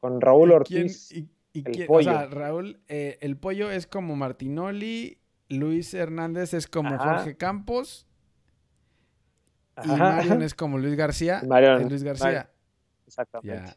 [0.00, 1.12] con Raúl y quién- Ortiz.
[1.12, 1.28] y-
[1.66, 2.10] ¿Y El pollo.
[2.10, 5.18] O sea, Raúl, eh, el pollo es como Martinoli,
[5.48, 7.16] Luis Hernández es como Ajá.
[7.18, 8.06] Jorge Campos
[9.84, 10.16] y Ajá.
[10.16, 11.42] Marion es como Luis García.
[11.46, 12.50] Marion, es Luis García.
[13.06, 13.76] Exactamente.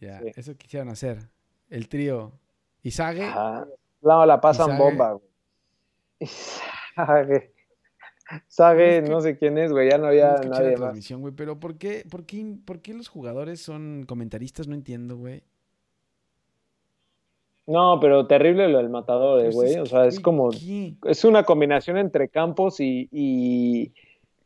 [0.00, 0.32] Ya, ya, Sí.
[0.36, 1.28] eso quisieron hacer.
[1.68, 2.32] El trío.
[2.82, 3.66] Izague, Ajá.
[4.02, 5.24] No, la pasan bomba, güey.
[6.20, 7.52] Izague.
[8.48, 9.90] Izague, Es que- no sé quién es, güey.
[9.90, 10.76] Ya no no había la nadie más.
[10.80, 14.68] transmisión, güey, pero ¿por qué, por, qué, ¿por qué los jugadores son comentaristas?
[14.68, 15.42] No entiendo, güey.
[17.70, 19.78] No, pero terrible lo del matador, güey.
[19.78, 20.50] O sea, es como.
[21.04, 23.92] Es una combinación entre Campos y, y,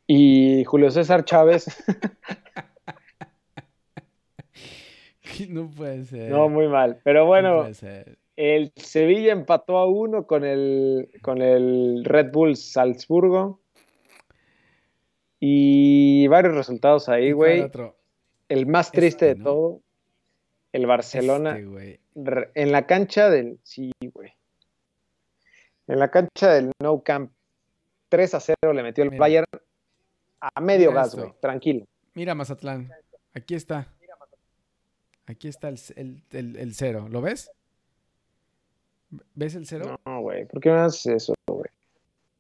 [0.07, 1.67] y Julio César Chávez.
[5.49, 6.31] No puede ser.
[6.31, 7.01] No, muy mal.
[7.03, 7.67] Pero no bueno,
[8.37, 13.59] el Sevilla empató a uno con el, con el Red Bull Salzburgo.
[15.41, 17.93] Y varios resultados ahí, ¿Y cuál güey.
[18.49, 19.45] El más triste Este, de ¿no?
[19.45, 19.81] todo,
[20.75, 22.01] el Barcelona Este,
[22.55, 23.59] en la cancha del.
[23.63, 24.33] Sí, güey.
[25.87, 27.31] En la cancha del No Camp,
[28.09, 29.21] 3 a 0 le metió el Mira.
[29.21, 29.47] Bayern
[30.41, 31.33] a medio gas, güey.
[31.41, 31.87] Tranquilo.
[32.15, 32.91] Mira, Mazatlán.
[33.35, 33.89] Aquí está.
[35.27, 37.07] Aquí está el, el, el- el cero.
[37.11, 37.51] ¿Lo ves?
[39.35, 39.99] ¿Ves el cero?
[40.05, 40.45] No, güey.
[40.47, 41.71] ¿Por qué me haces eso, güey?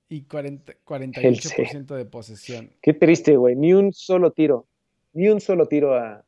[0.08, 2.70] Y 40, 48% de posesión.
[2.82, 3.56] Qué triste, güey.
[3.56, 4.66] Ni un solo tiro.
[5.12, 6.24] Ni un solo tiro a,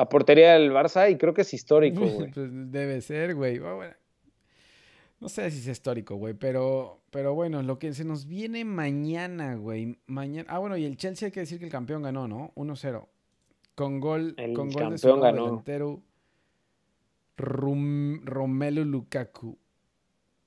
[0.00, 2.30] a portería del Barça y creo que es histórico, güey.
[2.30, 3.58] Pues debe ser, güey.
[3.58, 3.94] Bueno.
[5.20, 9.56] No sé si es histórico, güey, pero, pero bueno, lo que se nos viene mañana,
[9.56, 9.98] güey.
[10.06, 10.48] Mañana.
[10.48, 12.52] Ah, bueno, y el Chelsea hay que decir que el campeón ganó, ¿no?
[12.54, 13.06] 1-0.
[13.74, 15.44] Con gol, El con gol de su ganó.
[15.46, 16.02] delantero
[17.36, 19.58] Rum- Romelu Lukaku.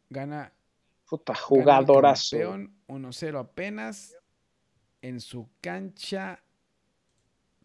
[0.09, 0.53] Gana
[1.09, 2.37] Puta, Gana el jugadorazo.
[2.37, 4.15] campeón 1-0 apenas
[5.01, 6.41] en su cancha.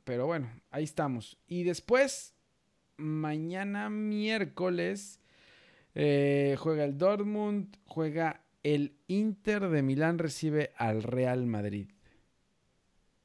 [0.07, 1.37] Pero bueno, ahí estamos.
[1.49, 2.33] Y después,
[2.97, 5.21] mañana miércoles,
[5.97, 11.91] eh, juega el Dortmund, juega el Inter de Milán, recibe al Real Madrid.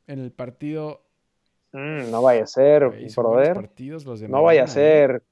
[0.07, 1.05] En el partido...
[1.71, 3.53] Mm, no vaya a ser, güey, son buenos brother.
[3.53, 4.67] partidos los de No vaya a ¿eh?
[4.67, 5.23] ser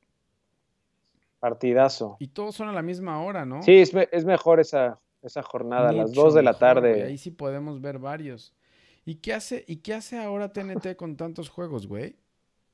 [1.39, 2.15] partidazo.
[2.19, 3.63] Y todos son a la misma hora, ¿no?
[3.63, 7.03] Sí, es, es mejor esa, esa jornada, a las Mucho 2 de la mejor, tarde.
[7.05, 8.53] Ahí sí podemos ver varios.
[9.09, 12.15] ¿Y qué hace, y qué hace ahora TNT con tantos juegos, güey?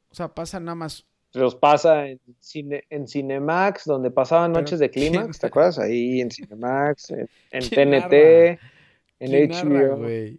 [0.10, 1.06] O sea, pasa nada más.
[1.32, 5.80] Los pasa en, cine, en Cinemax, donde pasaban Pero noches de ¿quién- Clímax, ¿te acuerdas?
[5.80, 8.60] Ahí en Cinemax, en, en ¿Quién TNT, narra?
[9.20, 9.98] en ¿Quién HBO.
[9.98, 10.32] narra,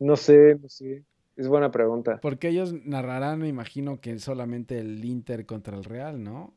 [0.00, 1.04] no sé, no sé.
[1.36, 2.18] Es buena pregunta.
[2.20, 6.54] Porque ellos narrarán, me imagino que solamente el Inter contra el Real, ¿no?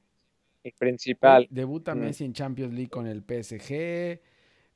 [0.63, 1.47] El principal.
[1.51, 1.99] Debuta Mm.
[1.99, 4.19] Messi en Champions League con el PSG.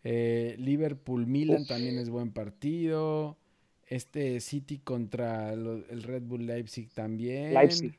[0.04, 1.68] eh, Liverpool-Milan Uf.
[1.68, 3.38] también es buen partido.
[3.88, 7.54] Este City contra el Red Bull Leipzig también.
[7.54, 7.98] Leipzig.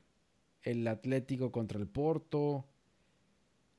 [0.62, 2.64] El Atlético contra el Porto.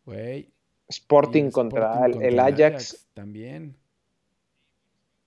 [0.06, 0.50] Güey.
[0.88, 3.08] Sporting el contra Sporting el, contra el Ajax.
[3.14, 3.76] También.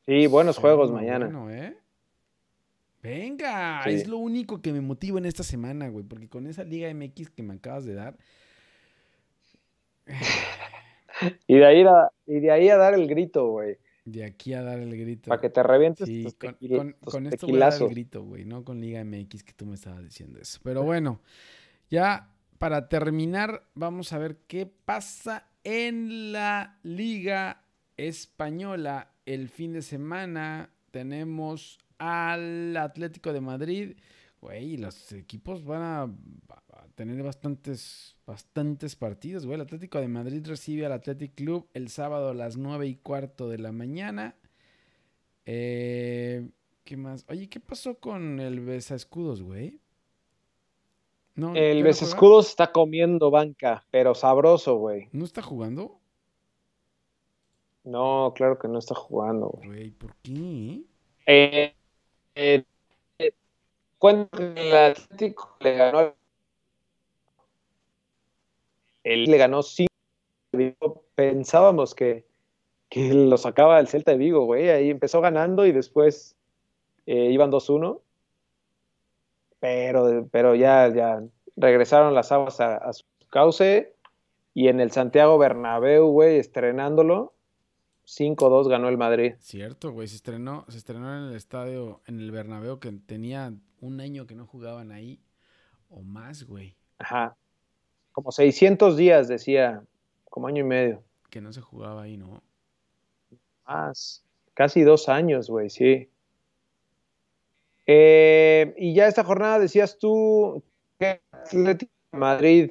[0.07, 1.27] Sí, buenos juegos mañana.
[1.27, 1.77] bueno, ¿eh?
[3.01, 3.91] Venga, Sí.
[3.91, 7.31] es lo único que me motiva en esta semana, güey, porque con esa Liga MX
[7.31, 8.17] que me acabas de dar,
[11.47, 13.77] Y de ahí a, y de ahí a dar el grito, güey.
[14.05, 15.29] De aquí a dar el grito.
[15.29, 17.89] Para que te revientes Sí, tus, con, con- tus con esto voy a dar el
[17.89, 20.59] grito, güey, no con Liga MX que tú me estabas diciendo eso.
[20.63, 21.21] Pero bueno,
[21.91, 27.63] ya para terminar, vamos a ver qué pasa en la Liga
[27.97, 30.71] Española el fin de semana.
[30.91, 33.97] Tenemos al Atlético de Madrid.
[34.43, 39.55] Güey, los equipos van a, a tener bastantes, bastantes partidos, güey.
[39.55, 43.49] El Atlético de Madrid recibe al Athletic Club el sábado a las 9 y cuarto
[43.49, 44.35] de la mañana.
[45.47, 46.49] Eh,
[46.85, 47.25] ¿Qué más?
[47.29, 49.81] Oye, ¿qué pasó con el Besa Escudos, güey?
[51.35, 52.01] No, ¿ya El no juega?
[52.01, 55.09] Besescudos está comiendo banca, pero sabroso, güey.
[55.13, 56.01] ¿No está jugando?
[57.85, 59.69] No, claro que no está jugando, güey.
[59.69, 60.85] Güey, ¿por qué?
[61.27, 61.75] Eh, eh,
[62.35, 62.65] eh,
[64.03, 66.15] cuento que el Atlético le ganó.
[69.05, 69.89] Él le ganó 5.
[71.15, 72.27] Pensábamos que,
[72.89, 74.71] que lo sacaba el Celta de Vigo, güey.
[74.71, 76.35] Ahí empezó ganando y después
[77.07, 78.01] eh, iban 2-1.
[79.61, 81.23] Pero, pero ya, ya
[81.55, 83.95] regresaron las aguas a, a su cauce.
[84.53, 87.35] Y en el Santiago Bernabéu, güey, estrenándolo,
[88.05, 89.35] 5-2 ganó el Madrid.
[89.39, 94.01] Cierto, güey, se estrenó, se estrenó en el estadio, en el Bernabéu, que tenía un
[94.01, 95.21] año que no jugaban ahí,
[95.91, 97.37] o más, güey, Ajá.
[98.13, 99.83] Como 600 días, decía,
[100.31, 101.03] como año y medio.
[101.31, 102.43] que no se jugaba ahí, ¿no?
[103.67, 104.25] Más.
[104.55, 106.09] Casi dos años, güey, sí.
[107.87, 110.63] Eh, y ya esta jornada decías tú
[110.99, 112.71] que Atlético de Madrid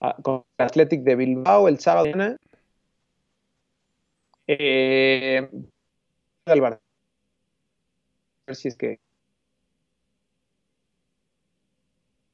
[0.00, 2.06] ah, con Athletic de Bilbao el sábado.
[4.46, 5.50] Eh,
[8.54, 9.00] si es que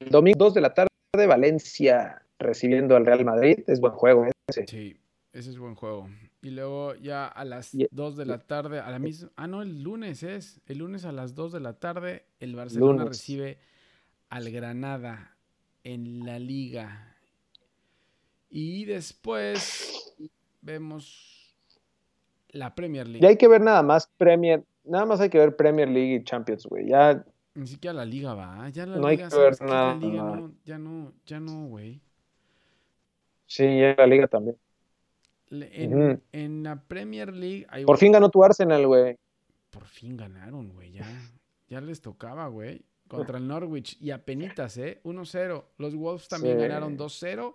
[0.01, 0.89] el domingo 2 de la tarde
[1.27, 4.67] Valencia recibiendo al Real Madrid es buen juego ese.
[4.67, 4.97] Sí,
[5.33, 6.09] ese es buen juego.
[6.43, 9.83] Y luego ya a las 2 de la tarde, a la misma, ah no, el
[9.83, 13.59] lunes es, el lunes a las 2 de la tarde el Barcelona recibe
[14.29, 15.37] al Granada
[15.85, 17.17] en la liga.
[18.51, 20.15] Y después
[20.61, 21.55] vemos
[22.49, 23.23] la Premier League.
[23.23, 26.25] Ya hay que ver nada más Premier, nada más hay que ver Premier League y
[26.25, 26.89] Champions, güey.
[26.89, 29.95] Ya ni siquiera la liga va, ya la no liga, hay que ver nada.
[29.95, 32.01] no, ya no, ya no, güey.
[33.47, 34.57] Sí, ya la liga también.
[35.51, 37.67] En, en, la Premier League.
[37.85, 39.19] Por fin ganó tu Arsenal, güey.
[39.69, 40.93] Por fin ganaron, güey.
[40.93, 41.05] Ya,
[41.69, 42.87] ya les tocaba, güey.
[43.07, 43.99] Contra el Norwich.
[44.01, 45.03] Y a penitas, ¿eh?
[45.05, 45.65] 1-0.
[45.77, 47.53] Los Wolves también ganaron 2-0.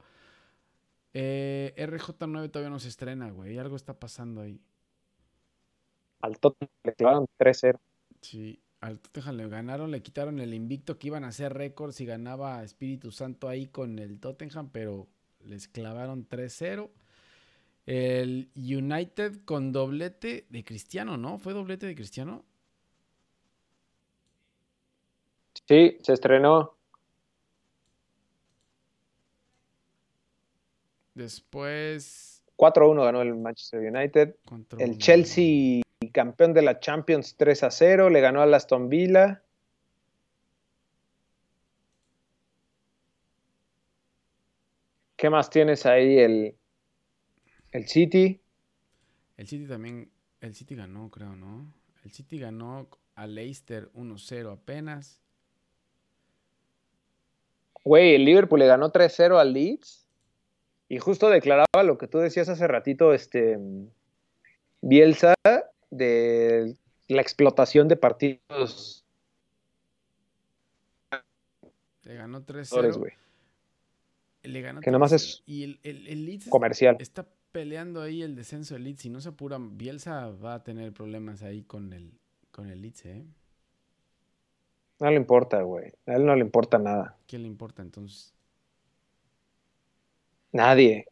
[1.15, 3.57] Eh, RJ9 todavía no se estrena, güey.
[3.57, 4.61] Algo está pasando ahí.
[6.21, 7.79] Al Tottenham le clavaron 3-0.
[8.21, 12.05] Sí, al Tottenham le ganaron, le quitaron el invicto que iban a hacer récords y
[12.05, 15.07] ganaba Espíritu Santo ahí con el Tottenham, pero
[15.43, 16.89] les clavaron 3-0.
[17.85, 21.37] El United con doblete de Cristiano, ¿no?
[21.37, 22.43] ¿Fue doblete de Cristiano?
[25.67, 26.75] Sí, se estrenó.
[31.13, 32.43] Después.
[32.57, 34.35] 4-1 ganó el Manchester United.
[34.77, 39.43] El Chelsea, campeón de la Champions 3-0, le ganó al Aston Villa.
[45.15, 46.19] ¿Qué más tienes ahí?
[46.19, 46.55] El,
[47.71, 48.39] el City.
[49.35, 51.73] El City también, el City ganó, creo, ¿no?
[52.03, 55.21] El City ganó a Leicester 1-0 apenas.
[57.83, 60.07] Güey, el Liverpool le ganó 3-0 al Leeds.
[60.89, 63.57] Y justo declaraba lo que tú decías hace ratito, este
[64.81, 65.33] Bielsa,
[65.89, 66.75] de
[67.07, 69.05] la explotación de partidos.
[72.03, 73.13] Le ganó 3-0.
[74.43, 76.95] Le ganó que nomás es y el, el, Leeds comercial.
[76.99, 79.01] Está peleando ahí el descenso del Leeds.
[79.01, 82.13] Si no se apura, Bielsa va a tener problemas ahí con el,
[82.51, 83.25] con el Leeds, ¿eh?
[84.99, 85.91] No le importa, güey.
[86.05, 87.17] A él no le importa nada.
[87.27, 88.33] ¿Qué le importa entonces?
[90.51, 91.07] Nadie.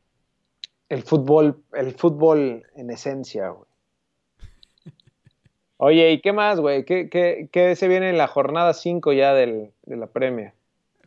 [0.89, 3.69] El fútbol, el fútbol en esencia, güey.
[5.77, 6.85] Oye, ¿y qué más, güey?
[6.85, 10.53] ¿Qué, qué, se viene en la jornada 5 ya del, de la Premier?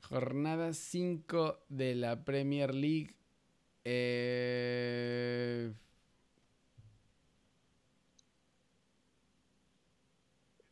[0.09, 3.15] Jornada 5 de la Premier League.
[3.85, 5.73] Eh...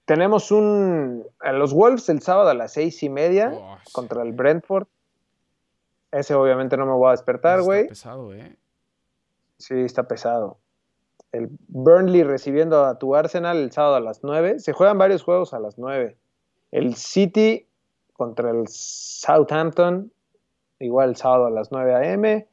[0.07, 1.27] Tenemos un.
[1.41, 4.87] A los Wolves el sábado a las seis y media oh, contra el Brentford.
[6.13, 7.81] Ese obviamente no me voy a despertar, güey.
[7.81, 8.57] Está pesado, ¿eh?
[9.59, 10.59] Sí, está pesado.
[11.33, 14.59] El Burnley recibiendo a tu Arsenal el sábado a las 9.
[14.59, 16.17] Se juegan varios juegos a las 9.
[16.71, 17.67] El City
[18.13, 20.11] contra el Southampton,
[20.79, 22.47] igual el sábado a las 9 a.m.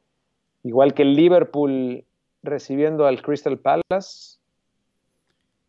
[0.62, 2.04] Igual que el Liverpool
[2.42, 4.38] recibiendo al Crystal Palace.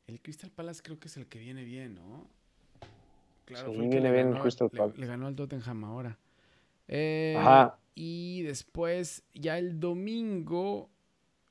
[0.08, 2.28] El Crystal Palace creo que es el que viene bien, ¿no?
[3.46, 5.00] Claro, sí, viene bien el Crystal Palace.
[5.00, 6.18] Le, ganó al Tottenham ahora.
[6.88, 7.78] Eh, Ajá.
[7.96, 10.90] Y después, ya el domingo.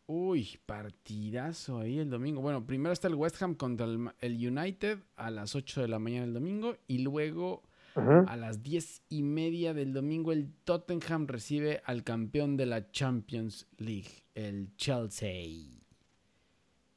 [0.06, 2.42] Uy, partidazo ahí el domingo.
[2.42, 3.86] Bueno, primero está el West Ham contra
[4.20, 6.76] el, United a las 8 de la mañana del domingo.
[6.86, 7.62] Y luego
[7.94, 13.66] a las 10 y media del domingo el Tottenham recibe al campeón de la Champions
[13.78, 15.80] League, el Chelsea.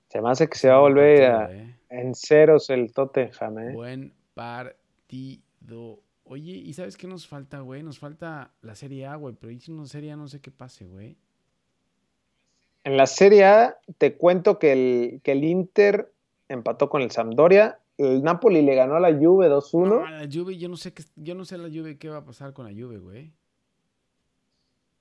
[0.10, 1.76] Se me hace que se va a volver ¿eh?
[1.89, 3.74] en ceros el Tottenham, ¿eh?
[3.74, 6.02] Buen partido.
[6.24, 7.84] Oye, ¿y sabes qué nos falta, güey?
[7.84, 11.17] Nos falta la Serie A, güey, pero no Serie A no sé qué pase, güey.
[12.88, 16.13] En la Serie A te cuento que el, que el Inter
[16.47, 19.88] empató con el Sampdoria, el Napoli le ganó a la Juve 2-1.
[19.89, 22.23] No, la Juve, yo no sé qué, yo no sé la Juve qué va a
[22.23, 23.33] pasar con la Juve, güey.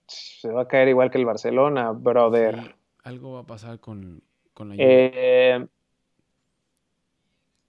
[0.09, 2.75] Se va a caer igual que el Barcelona, brother.
[3.05, 4.21] algo va a pasar con,
[4.53, 5.13] con la Juve.
[5.15, 5.67] Eh,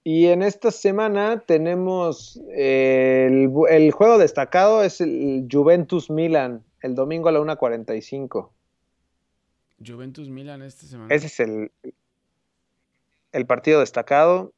[0.04, 3.28] y en esta semana tenemos eh,
[3.70, 8.50] el, juego destacado es el Juventus Milan, el domingo a la 1.45.
[9.86, 11.14] Juventus Milan esta semana.
[11.14, 11.72] Ese es el,
[13.32, 14.54] el partido destacado.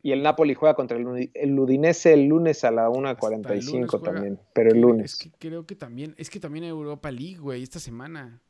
[0.00, 4.70] Y el Napoli juega contra el, el Udinese el lunes a la 1.45 también, pero
[4.70, 5.14] el lunes.
[5.14, 8.40] Es que creo que también, es que también Europa League, güey, esta semana.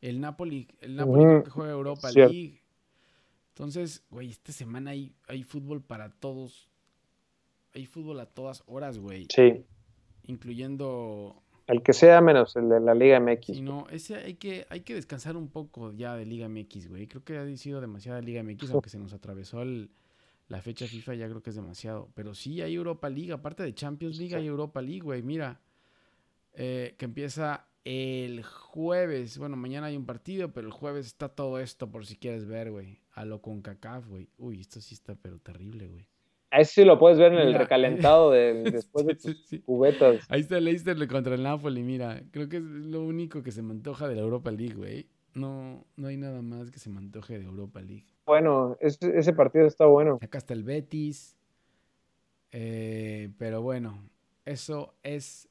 [0.00, 2.60] El Napoli, el Napoli que juega Europa League.
[3.50, 6.70] Entonces, güey, esta semana hay, hay fútbol para todos.
[7.74, 9.26] Hay fútbol a todas horas, güey.
[9.28, 9.64] Sí.
[10.24, 11.42] Incluyendo.
[11.70, 13.46] El que sea menos el de la Liga MX.
[13.46, 17.06] Sí, no, ese hay que, hay que descansar un poco ya de Liga MX, güey.
[17.06, 19.88] Creo que ha sido demasiada Liga MX, aunque se nos atravesó el,
[20.48, 22.10] la fecha FIFA, ya creo que es demasiado.
[22.14, 25.22] Pero sí hay Europa League, aparte de Champions League, hay Europa League, güey.
[25.22, 25.60] Mira,
[26.54, 29.38] eh, que empieza el jueves.
[29.38, 32.72] Bueno, mañana hay un partido, pero el jueves está todo esto por si quieres ver,
[32.72, 32.98] güey.
[33.12, 34.28] A lo con CACAF, güey.
[34.38, 36.09] Uy, esto sí está pero terrible, güey.
[36.50, 37.58] A eso sí lo puedes ver en el Mira.
[37.60, 39.58] recalentado de, después de tus sí, sí.
[39.60, 40.26] cubetas.
[40.28, 42.22] Ahí está el Leicester contra el Napoli, mira.
[42.32, 45.06] Creo que es lo único que se me antoja de la Europa League, güey.
[45.34, 48.06] No, no hay nada más que se me antoje de Europa League.
[48.26, 50.18] Bueno, ese, ese partido está bueno.
[50.20, 51.36] Acá está el Betis.
[52.52, 54.10] Eh, pero bueno,
[54.44, 55.48] eso es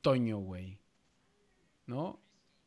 [0.00, 0.78] Toño, güey.
[1.86, 2.20] ¿No?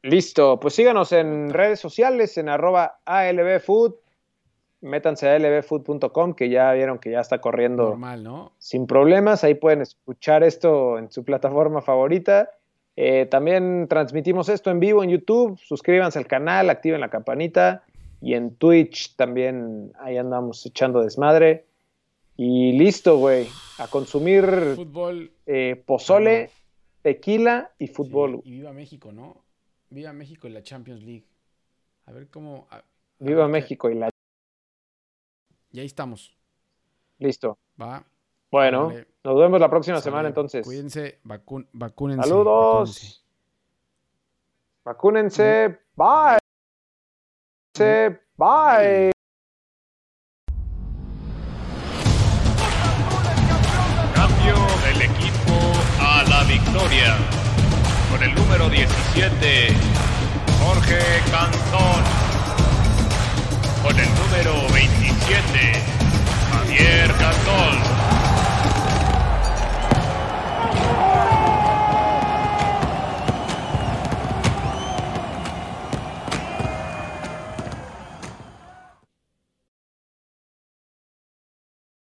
[0.04, 3.95] Listo, pues síganos en redes sociales, en arroba ALBFood.
[4.82, 8.52] Métanse a albfood.com, que ya vieron que ya está corriendo Normal, ¿no?
[8.58, 9.44] sin problemas.
[9.44, 12.50] Ahí pueden escuchar esto en su plataforma favorita.
[12.96, 15.58] Eh, también transmitimos esto en vivo en YouTube.
[15.60, 17.84] Suscríbanse al canal, activen la campanita.
[18.22, 21.66] Y en Twitch también ahí andamos echando desmadre.
[22.38, 23.48] Y listo, güey.
[23.78, 24.44] A consumir
[24.76, 25.32] Fútbol.
[25.46, 26.50] eh, pozole,
[27.02, 28.42] tequila y fútbol.
[28.44, 29.38] y viva México, ¿no?
[29.90, 31.26] Viva México y la Champions League.
[32.08, 32.68] A ver cómo.
[32.72, 32.84] a- a
[33.20, 34.10] Viva ver México y la...
[35.72, 36.36] Y ahí estamos.
[37.17, 37.57] Listo.
[37.82, 38.03] Va.
[38.51, 38.91] Bueno,
[39.24, 40.65] nos vemos la próxima semana entonces.
[40.65, 42.30] Cuídense, vacún, vacúnense.
[42.30, 42.30] vacúnense.
[42.30, 43.26] Saludos.
[44.84, 45.80] Vacúnense.
[45.95, 46.39] Bye.
[48.38, 49.11] Bye.
[54.13, 55.55] Cambio del equipo
[55.99, 57.17] a la victoria.
[58.11, 59.69] Con el número 17,
[60.59, 60.99] Jorge
[61.32, 62.31] Cantón.
[63.82, 65.74] Con el número 27,
[66.52, 68.01] Javier Cantón.